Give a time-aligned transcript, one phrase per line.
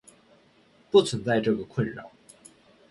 [0.89, 2.09] 不存在这个困扰。